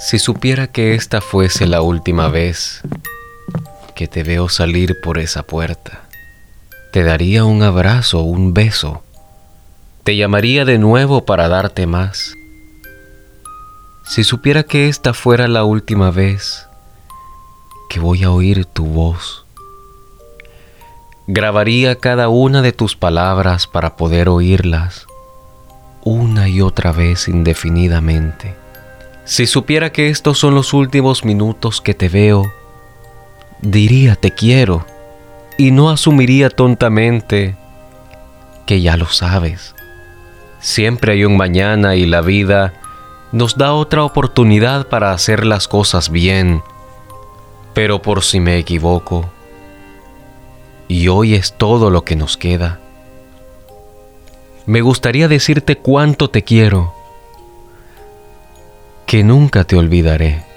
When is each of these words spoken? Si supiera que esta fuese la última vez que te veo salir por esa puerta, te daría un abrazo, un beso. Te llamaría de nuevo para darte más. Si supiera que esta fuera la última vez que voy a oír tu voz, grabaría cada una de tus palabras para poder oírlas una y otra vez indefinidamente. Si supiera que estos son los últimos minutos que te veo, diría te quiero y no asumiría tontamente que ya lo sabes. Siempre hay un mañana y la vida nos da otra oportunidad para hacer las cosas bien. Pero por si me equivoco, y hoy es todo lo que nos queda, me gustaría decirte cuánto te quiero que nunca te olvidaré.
Si 0.00 0.18
supiera 0.18 0.66
que 0.66 0.94
esta 0.94 1.20
fuese 1.20 1.66
la 1.66 1.82
última 1.82 2.28
vez 2.28 2.80
que 3.94 4.08
te 4.08 4.22
veo 4.22 4.48
salir 4.48 4.98
por 5.02 5.18
esa 5.18 5.42
puerta, 5.42 6.00
te 6.90 7.04
daría 7.04 7.44
un 7.44 7.62
abrazo, 7.62 8.22
un 8.22 8.54
beso. 8.54 9.02
Te 10.02 10.16
llamaría 10.16 10.64
de 10.64 10.78
nuevo 10.78 11.26
para 11.26 11.48
darte 11.48 11.86
más. 11.86 12.32
Si 14.06 14.24
supiera 14.24 14.62
que 14.62 14.88
esta 14.88 15.12
fuera 15.12 15.48
la 15.48 15.64
última 15.64 16.10
vez 16.10 16.66
que 17.90 18.00
voy 18.00 18.24
a 18.24 18.30
oír 18.30 18.64
tu 18.64 18.86
voz, 18.86 19.44
grabaría 21.26 21.96
cada 21.96 22.30
una 22.30 22.62
de 22.62 22.72
tus 22.72 22.96
palabras 22.96 23.66
para 23.66 23.96
poder 23.96 24.30
oírlas 24.30 25.06
una 26.02 26.48
y 26.48 26.62
otra 26.62 26.90
vez 26.90 27.28
indefinidamente. 27.28 28.69
Si 29.30 29.46
supiera 29.46 29.92
que 29.92 30.10
estos 30.10 30.40
son 30.40 30.56
los 30.56 30.74
últimos 30.74 31.24
minutos 31.24 31.80
que 31.80 31.94
te 31.94 32.08
veo, 32.08 32.52
diría 33.62 34.16
te 34.16 34.32
quiero 34.32 34.84
y 35.56 35.70
no 35.70 35.88
asumiría 35.88 36.50
tontamente 36.50 37.54
que 38.66 38.80
ya 38.80 38.96
lo 38.96 39.06
sabes. 39.06 39.76
Siempre 40.58 41.12
hay 41.12 41.24
un 41.24 41.36
mañana 41.36 41.94
y 41.94 42.06
la 42.06 42.22
vida 42.22 42.74
nos 43.30 43.56
da 43.56 43.72
otra 43.72 44.02
oportunidad 44.02 44.88
para 44.88 45.12
hacer 45.12 45.46
las 45.46 45.68
cosas 45.68 46.10
bien. 46.10 46.64
Pero 47.72 48.02
por 48.02 48.24
si 48.24 48.40
me 48.40 48.58
equivoco, 48.58 49.30
y 50.88 51.06
hoy 51.06 51.36
es 51.36 51.52
todo 51.52 51.90
lo 51.90 52.02
que 52.02 52.16
nos 52.16 52.36
queda, 52.36 52.80
me 54.66 54.80
gustaría 54.80 55.28
decirte 55.28 55.76
cuánto 55.76 56.30
te 56.30 56.42
quiero 56.42 56.99
que 59.10 59.24
nunca 59.24 59.64
te 59.64 59.74
olvidaré. 59.74 60.49